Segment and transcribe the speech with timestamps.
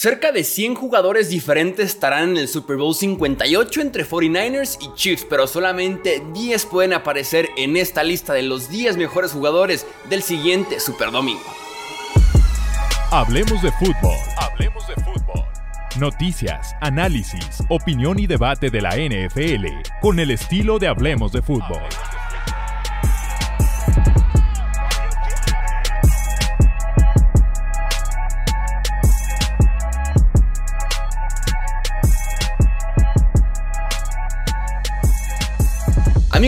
[0.00, 5.26] Cerca de 100 jugadores diferentes estarán en el Super Bowl 58 entre 49ers y Chiefs,
[5.28, 10.78] pero solamente 10 pueden aparecer en esta lista de los 10 mejores jugadores del siguiente
[10.78, 11.42] Super Domingo.
[13.10, 14.16] Hablemos de fútbol.
[14.36, 15.44] Hablemos de fútbol.
[15.98, 19.66] Noticias, análisis, opinión y debate de la NFL
[20.00, 21.82] con el estilo de Hablemos de fútbol.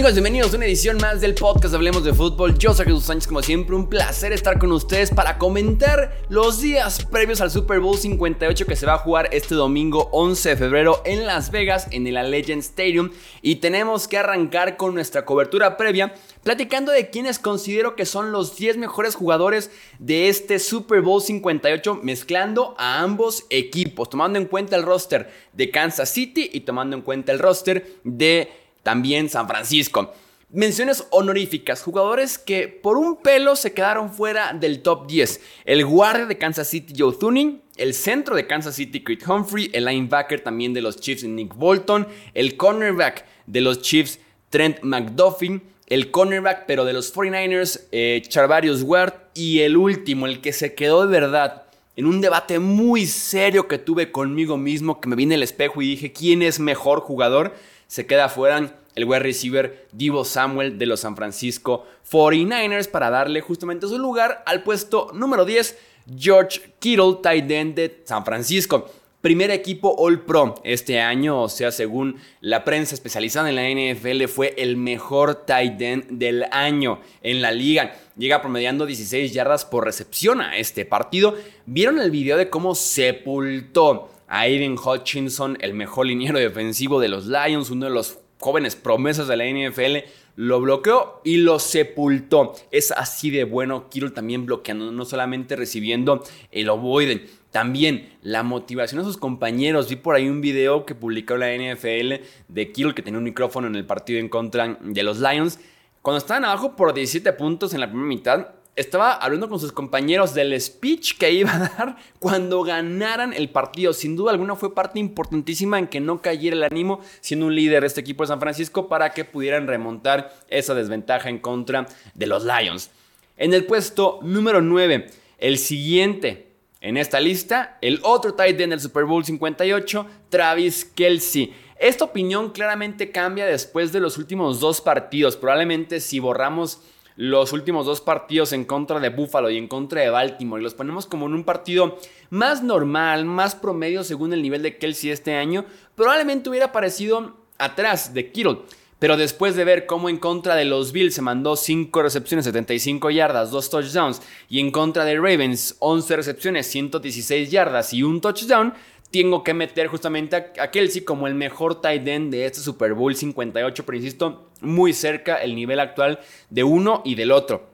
[0.00, 2.56] Amigos, bienvenidos a una edición más del podcast Hablemos de Fútbol.
[2.56, 7.04] Yo soy Jesús Sánchez, como siempre, un placer estar con ustedes para comentar los días
[7.04, 11.02] previos al Super Bowl 58 que se va a jugar este domingo 11 de febrero
[11.04, 13.10] en Las Vegas, en el Legend Stadium.
[13.42, 18.56] Y tenemos que arrancar con nuestra cobertura previa, platicando de quienes considero que son los
[18.56, 24.76] 10 mejores jugadores de este Super Bowl 58, mezclando a ambos equipos, tomando en cuenta
[24.76, 30.12] el roster de Kansas City y tomando en cuenta el roster de también San Francisco.
[30.52, 35.40] Menciones honoríficas, jugadores que por un pelo se quedaron fuera del top 10.
[35.64, 37.62] El guardia de Kansas City, Joe Thuning.
[37.76, 39.70] El centro de Kansas City, Creed Humphrey.
[39.72, 42.08] El linebacker también de los Chiefs, Nick Bolton.
[42.34, 45.60] El cornerback de los Chiefs, Trent McDuffie.
[45.86, 49.14] El cornerback, pero de los 49ers, eh, Charvarius Ward.
[49.34, 53.78] Y el último, el que se quedó de verdad en un debate muy serio que
[53.78, 57.54] tuve conmigo mismo, que me vine el espejo y dije, ¿quién es mejor jugador?
[57.90, 63.40] Se queda fuera el wide receiver Divo Samuel de los San Francisco 49ers para darle
[63.40, 65.76] justamente su lugar al puesto número 10,
[66.16, 68.88] George Kittle, tight end de San Francisco.
[69.20, 74.28] Primer equipo All Pro este año, o sea, según la prensa especializada en la NFL,
[74.28, 77.96] fue el mejor tight end del año en la liga.
[78.16, 81.34] Llega promediando 16 yardas por recepción a este partido.
[81.66, 87.26] ¿Vieron el video de cómo sepultó a Aiden Hutchinson, el mejor liniero defensivo de los
[87.26, 92.54] Lions, uno de los jóvenes promesas de la NFL, lo bloqueó y lo sepultó.
[92.70, 97.26] Es así de bueno Kittle también bloqueando, no solamente recibiendo el ovoide.
[97.50, 99.88] También la motivación a sus compañeros.
[99.88, 103.66] Vi por ahí un video que publicó la NFL de Kittle que tenía un micrófono
[103.66, 105.58] en el partido en contra de los Lions.
[106.02, 110.34] Cuando estaban abajo por 17 puntos en la primera mitad, estaba hablando con sus compañeros
[110.34, 113.92] del speech que iba a dar cuando ganaran el partido.
[113.92, 117.82] Sin duda alguna fue parte importantísima en que no cayera el ánimo siendo un líder
[117.82, 122.26] de este equipo de San Francisco para que pudieran remontar esa desventaja en contra de
[122.26, 122.90] los Lions.
[123.36, 128.80] En el puesto número 9, el siguiente en esta lista, el otro tight end del
[128.80, 131.54] Super Bowl 58, Travis Kelsey.
[131.78, 135.36] Esta opinión claramente cambia después de los últimos dos partidos.
[135.36, 136.80] Probablemente si borramos
[137.20, 140.72] los últimos dos partidos en contra de Buffalo y en contra de Baltimore y los
[140.72, 141.98] ponemos como en un partido
[142.30, 148.14] más normal, más promedio según el nivel de Kelsey este año, probablemente hubiera aparecido atrás
[148.14, 148.60] de Kittle.
[149.00, 153.10] Pero después de ver cómo en contra de los Bills se mandó 5 recepciones, 75
[153.10, 158.74] yardas, 2 touchdowns, y en contra de Ravens 11 recepciones, 116 yardas y un touchdown,
[159.10, 163.16] tengo que meter justamente a, Kelsey como el mejor tight end de este Super Bowl
[163.16, 167.68] 58, pero insisto, muy cerca el nivel actual de uno y del otro.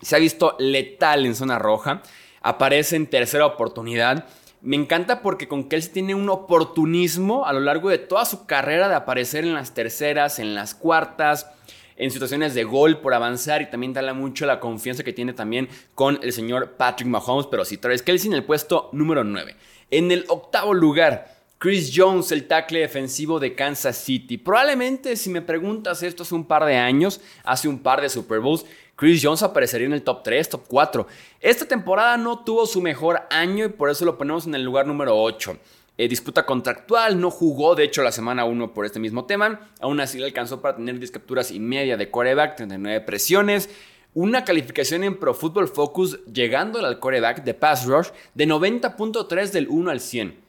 [0.00, 2.02] Se ha visto letal en zona roja,
[2.40, 4.26] aparece en tercera oportunidad.
[4.64, 8.88] Me encanta porque con Kelsey tiene un oportunismo a lo largo de toda su carrera
[8.88, 11.50] de aparecer en las terceras, en las cuartas,
[11.96, 15.68] en situaciones de gol por avanzar y también da mucho la confianza que tiene también
[15.94, 19.54] con el señor Patrick Mahomes, pero sí, Travis Kelsey en el puesto número 9.
[19.90, 24.38] En el octavo lugar, Chris Jones, el tackle defensivo de Kansas City.
[24.38, 28.40] Probablemente, si me preguntas esto hace un par de años, hace un par de Super
[28.40, 28.64] Bowls,
[28.96, 31.06] Chris Jones aparecería en el top 3, top 4.
[31.40, 34.86] Esta temporada no tuvo su mejor año y por eso lo ponemos en el lugar
[34.86, 35.56] número 8.
[35.96, 39.68] Eh, disputa contractual, no jugó de hecho la semana 1 por este mismo tema.
[39.80, 43.68] Aún así le alcanzó para tener 10 capturas y media de quarterback, 39 presiones
[44.14, 49.68] una calificación en Pro Football Focus llegando al quarterback de pass rush de 90.3 del
[49.68, 50.43] 1 al 100.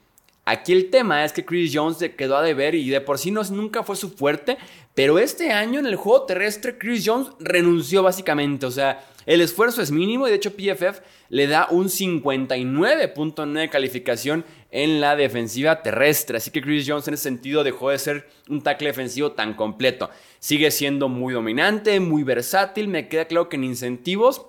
[0.46, 3.32] Aquí el tema es que Chris Jones se quedó a deber y de por sí
[3.32, 4.58] no, nunca fue su fuerte,
[4.94, 9.82] pero este año en el juego terrestre Chris Jones renunció básicamente, o sea, el esfuerzo
[9.82, 11.00] es mínimo y de hecho PFF
[11.30, 16.38] le da un 59.9 calificación en la defensiva terrestre.
[16.38, 20.12] Así que Chris Jones en ese sentido dejó de ser un tackle defensivo tan completo.
[20.38, 22.88] Sigue siendo muy dominante, muy versátil.
[22.88, 24.46] Me queda claro que en incentivos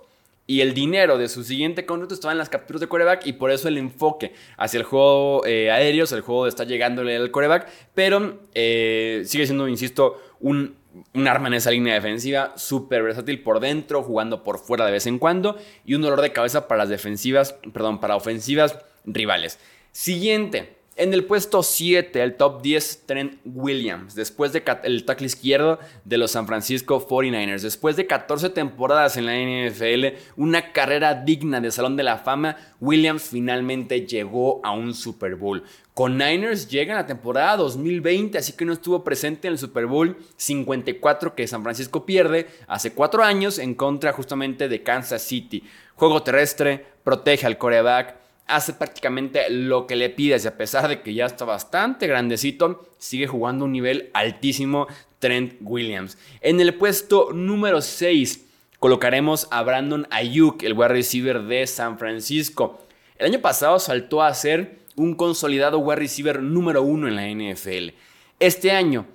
[0.46, 3.50] y el dinero de su siguiente contrato estaba en las capturas de coreback y por
[3.50, 8.40] eso el enfoque hacia el juego eh, aéreo, el juego estar llegándole al coreback, pero
[8.54, 10.76] eh, sigue siendo, insisto, un
[11.14, 15.06] un arma en esa línea defensiva, súper versátil por dentro, jugando por fuera de vez
[15.06, 19.58] en cuando y un dolor de cabeza para las defensivas, perdón, para ofensivas rivales.
[19.92, 20.75] Siguiente.
[20.98, 26.16] En el puesto 7, el top 10, Trent Williams, después de el tackle izquierdo de
[26.16, 27.60] los San Francisco 49ers.
[27.60, 32.56] Después de 14 temporadas en la NFL, una carrera digna de Salón de la Fama,
[32.80, 35.64] Williams finalmente llegó a un Super Bowl.
[35.92, 40.16] Con Niners llega la temporada 2020, así que no estuvo presente en el Super Bowl
[40.38, 45.62] 54 que San Francisco pierde hace cuatro años en contra justamente de Kansas City.
[45.94, 51.02] Juego terrestre, protege al coreback hace prácticamente lo que le pides y a pesar de
[51.02, 54.86] que ya está bastante grandecito, sigue jugando un nivel altísimo
[55.18, 56.18] Trent Williams.
[56.40, 58.44] En el puesto número 6
[58.78, 62.80] colocaremos a Brandon Ayuk, el wide receiver de San Francisco.
[63.18, 67.94] El año pasado saltó a ser un consolidado wide receiver número 1 en la NFL.
[68.38, 69.06] Este año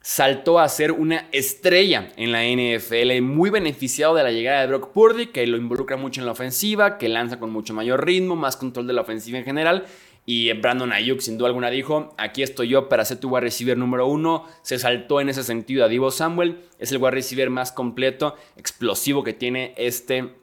[0.00, 4.92] saltó a ser una estrella en la NFL, muy beneficiado de la llegada de Brock
[4.92, 8.56] Purdy, que lo involucra mucho en la ofensiva, que lanza con mucho mayor ritmo, más
[8.56, 9.84] control de la ofensiva en general.
[10.24, 13.78] Y Brandon Ayuk, sin duda alguna, dijo: Aquí estoy yo para ser tu wide receiver
[13.78, 14.44] número uno.
[14.60, 16.60] Se saltó en ese sentido a Divo Samuel.
[16.78, 20.34] Es el wide receiver más completo, explosivo que tiene este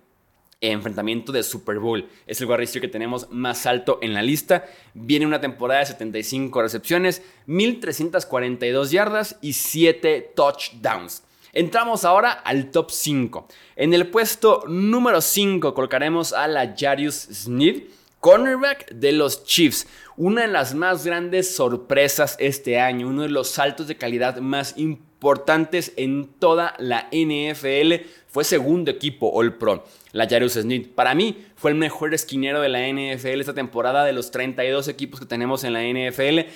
[0.71, 2.07] enfrentamiento de Super Bowl.
[2.27, 4.65] Es el wide que tenemos más alto en la lista.
[4.93, 11.23] Viene una temporada de 75 recepciones, 1342 yardas y 7 touchdowns.
[11.53, 13.47] Entramos ahora al top 5.
[13.77, 17.83] En el puesto número 5 colocaremos a la Jarius Sneed,
[18.25, 19.85] cornerback de los Chiefs.
[20.17, 24.79] Una de las más grandes sorpresas este año, uno de los saltos de calidad más
[24.79, 28.07] importantes en toda la NFL.
[28.27, 30.95] Fue segundo equipo All Pro la Jarius Smith.
[30.95, 35.19] Para mí fue el mejor esquinero de la NFL esta temporada de los 32 equipos
[35.19, 36.49] que tenemos en la NFL.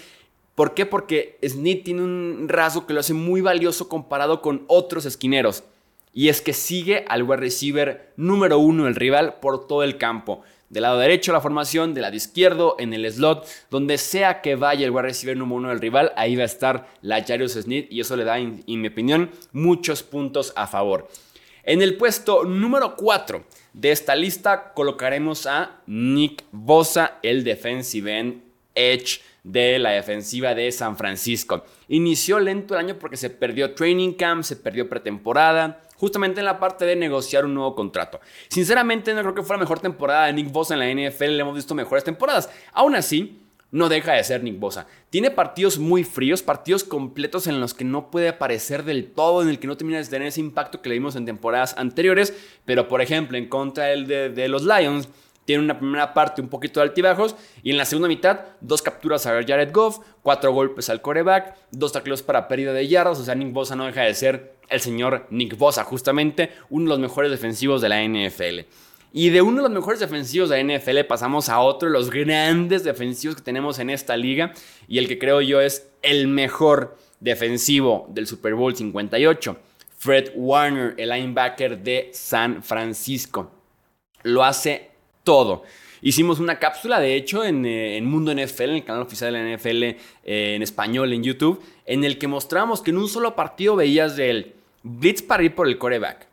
[0.56, 0.88] ¿Por qué?
[0.88, 5.64] Porque Smith tiene un rasgo que lo hace muy valioso comparado con otros esquineros.
[6.14, 10.42] Y es que sigue al wide receiver número uno del rival por todo el campo.
[10.70, 14.86] Del lado derecho la formación, del lado izquierdo, en el slot, donde sea que vaya
[14.86, 18.00] el wide receiver número uno del rival, ahí va a estar la Jarius Smith y
[18.02, 21.08] eso le da, en mi opinión, muchos puntos a favor.
[21.64, 28.49] En el puesto número 4 de esta lista colocaremos a Nick Bosa, el defensive end
[28.80, 31.64] edge de la defensiva de San Francisco.
[31.88, 36.60] Inició lento el año porque se perdió training camp, se perdió pretemporada, justamente en la
[36.60, 38.20] parte de negociar un nuevo contrato.
[38.48, 41.42] Sinceramente no creo que fuera la mejor temporada de Nick Bosa en la NFL, le
[41.42, 42.50] hemos visto mejores temporadas.
[42.74, 43.40] Aún así,
[43.72, 44.88] no deja de ser Nick Bosa.
[45.10, 49.50] Tiene partidos muy fríos, partidos completos en los que no puede aparecer del todo, en
[49.50, 52.34] el que no termina de tener ese impacto que le vimos en temporadas anteriores,
[52.66, 55.10] pero por ejemplo en contra del de, los Lions,
[55.50, 59.26] tiene una primera parte un poquito de altibajos y en la segunda mitad dos capturas
[59.26, 63.34] a Jared Goff, cuatro golpes al coreback, dos tacleos para pérdida de yardas, o sea,
[63.34, 67.32] Nick Bosa no deja de ser el señor Nick Bosa, justamente uno de los mejores
[67.32, 68.68] defensivos de la NFL.
[69.12, 72.12] Y de uno de los mejores defensivos de la NFL pasamos a otro de los
[72.12, 74.54] grandes defensivos que tenemos en esta liga
[74.88, 79.58] y el que creo yo es el mejor defensivo del Super Bowl 58.
[79.98, 83.52] Fred Warner, el linebacker de San Francisco.
[84.22, 84.90] Lo hace
[85.24, 85.64] todo.
[86.02, 89.58] Hicimos una cápsula, de hecho, en, eh, Mundo NFL, en el canal oficial de la
[89.58, 93.76] NFL eh, en español en YouTube, en el que mostramos que en un solo partido
[93.76, 96.28] veías del blitz para ir por el coreback,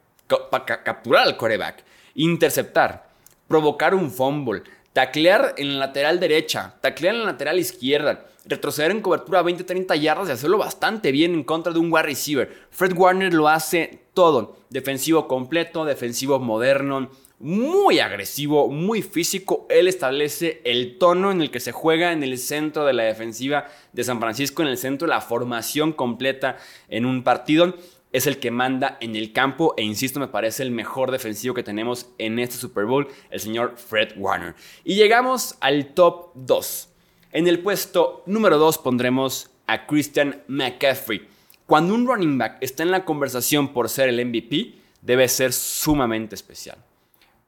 [0.50, 1.85] para capturar al coreback,
[2.15, 3.09] interceptar,
[3.49, 4.62] provocar un fumble,
[4.97, 9.95] taclear en la lateral derecha, taclear en la lateral izquierda, retroceder en cobertura a 20-30
[10.00, 12.50] yardas y hacerlo bastante bien en contra de un wide receiver.
[12.71, 14.57] Fred Warner lo hace todo.
[14.71, 19.67] Defensivo completo, defensivo moderno, muy agresivo, muy físico.
[19.69, 23.67] Él establece el tono en el que se juega en el centro de la defensiva
[23.93, 26.57] de San Francisco, en el centro de la formación completa
[26.88, 27.75] en un partido
[28.13, 31.63] es el que manda en el campo e insisto, me parece el mejor defensivo que
[31.63, 34.55] tenemos en este Super Bowl, el señor Fred Warner.
[34.85, 36.89] Y llegamos al top 2.
[37.33, 41.29] En el puesto número 2 pondremos a Christian McCaffrey.
[41.67, 46.35] Cuando un running back está en la conversación por ser el MVP, debe ser sumamente
[46.35, 46.79] especial.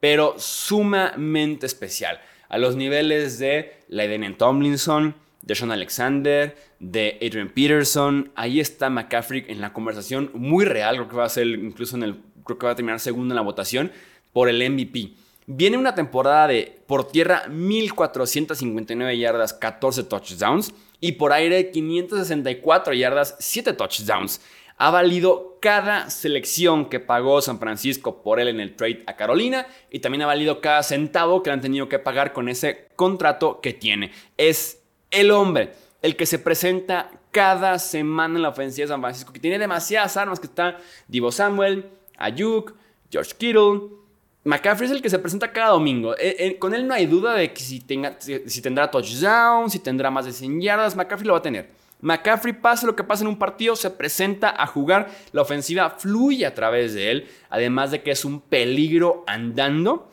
[0.01, 2.21] Pero sumamente especial.
[2.49, 8.31] A los niveles de Laiden Tomlinson, de Sean Alexander, de Adrian Peterson.
[8.35, 10.97] Ahí está McCaffrey en la conversación muy real.
[10.97, 12.17] Creo que va a ser incluso en el.
[12.45, 13.93] Creo que va a terminar segundo en la votación
[14.33, 15.13] por el MVP.
[15.47, 23.35] Viene una temporada de por tierra 1459 yardas, 14 touchdowns y por aire 564 yardas,
[23.39, 24.43] 7 touchdowns.
[24.77, 29.67] Ha valido cada selección que pagó San Francisco por él en el trade a Carolina
[29.91, 33.73] y también ha valido cada centavo que han tenido que pagar con ese contrato que
[33.73, 34.13] tiene.
[34.37, 39.33] Es el hombre, el que se presenta cada semana en la ofensiva de San Francisco,
[39.33, 42.75] que tiene demasiadas armas, que está Divo Samuel, Ayuk,
[43.11, 43.99] George Kittle,
[44.45, 46.15] McCaffrey es el que se presenta cada domingo.
[46.17, 50.25] Eh, eh, con él no hay duda de que si, tendrá touchdown, si tendrá más
[50.25, 51.69] de 100 yardas, McCaffrey lo va a tener.
[52.01, 55.11] McCaffrey, pase lo que pase en un partido, se presenta a jugar.
[55.33, 57.29] La ofensiva fluye a través de él.
[57.51, 60.09] Además de que es un peligro andando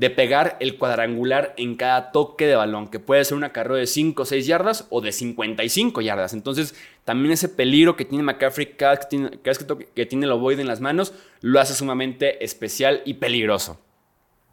[0.00, 3.86] de pegar el cuadrangular en cada toque de balón, que puede ser una carrera de
[3.86, 6.32] 5 o 6 yardas o de 55 yardas.
[6.32, 10.62] Entonces, también ese peligro que tiene McCaffrey cada vez que tiene, que, tiene el ovoide
[10.62, 13.78] en las manos, lo hace sumamente especial y peligroso.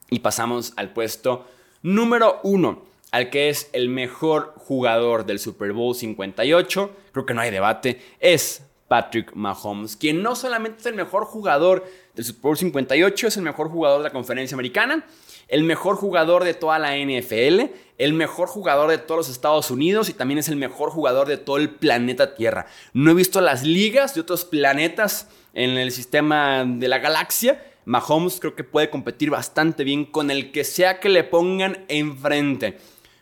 [0.10, 1.48] Y pasamos al puesto
[1.82, 6.92] número 1, al que es el mejor jugador del Super Bowl 58.
[7.14, 8.02] Creo que no hay debate.
[8.20, 11.86] Es Patrick Mahomes, quien no solamente es el mejor jugador
[12.16, 15.06] del Super Bowl 58, es el mejor jugador de la conferencia americana,
[15.48, 20.10] el mejor jugador de toda la NFL, el mejor jugador de todos los Estados Unidos
[20.10, 22.68] y también es el mejor jugador de todo el planeta Tierra.
[22.94, 27.64] No he visto las ligas de otros planetas en el sistema de la galaxia.
[27.86, 32.78] Mahomes creo que puede competir bastante bien con el que sea que le pongan enfrente.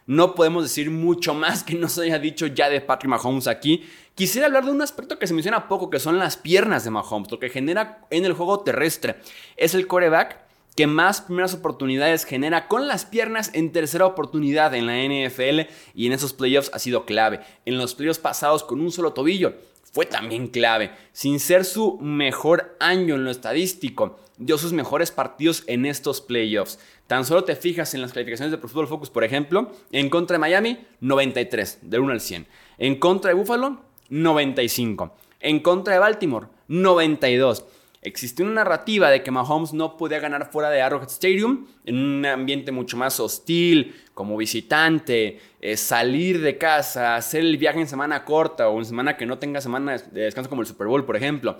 [0.07, 3.83] No podemos decir mucho más que no se haya dicho ya de Patrick Mahomes aquí.
[4.13, 7.31] Quisiera hablar de un aspecto que se menciona poco, que son las piernas de Mahomes,
[7.31, 9.15] lo que genera en el juego terrestre.
[9.57, 10.44] Es el coreback
[10.75, 16.07] que más primeras oportunidades genera con las piernas en tercera oportunidad en la NFL y
[16.07, 17.39] en esos playoffs ha sido clave.
[17.65, 19.55] En los playoffs pasados con un solo tobillo
[19.95, 20.91] fue también clave.
[21.13, 26.79] Sin ser su mejor año en lo estadístico, dio sus mejores partidos en estos playoffs.
[27.07, 30.35] Tan solo te fijas en las calificaciones de Pro Football Focus, por ejemplo, en contra
[30.35, 32.47] de Miami, 93, del 1 al 100.
[32.77, 33.79] En contra de Buffalo,
[34.09, 35.13] 95.
[35.39, 37.65] En contra de Baltimore, 92.
[38.05, 42.25] Existió una narrativa de que Mahomes no podía ganar fuera de Arrowhead Stadium en un
[42.27, 48.23] ambiente mucho más hostil, como visitante, eh, salir de casa, hacer el viaje en semana
[48.23, 51.15] corta o en semana que no tenga semana de descanso como el Super Bowl, por
[51.15, 51.57] ejemplo.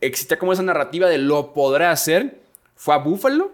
[0.00, 2.40] Existía como esa narrativa de lo podrá hacer.
[2.74, 3.52] Fue a Buffalo,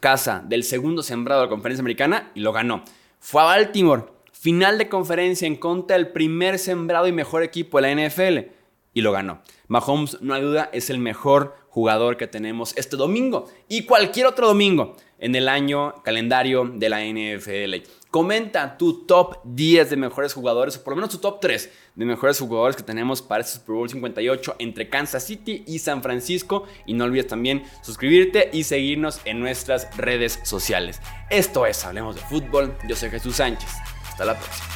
[0.00, 2.82] casa del segundo sembrado de la conferencia americana y lo ganó.
[3.20, 7.94] Fue a Baltimore, final de conferencia en contra del primer sembrado y mejor equipo de
[7.94, 8.50] la NFL
[8.94, 9.42] y lo ganó.
[9.68, 14.46] Mahomes, no hay duda, es el mejor jugador que tenemos este domingo y cualquier otro
[14.46, 17.86] domingo en el año calendario de la NFL.
[18.10, 22.04] Comenta tu top 10 de mejores jugadores, o por lo menos tu top 3 de
[22.04, 26.64] mejores jugadores que tenemos para este Super Bowl 58 entre Kansas City y San Francisco.
[26.86, 31.00] Y no olvides también suscribirte y seguirnos en nuestras redes sociales.
[31.28, 32.76] Esto es Hablemos de Fútbol.
[32.88, 33.68] Yo soy Jesús Sánchez.
[34.08, 34.75] Hasta la próxima.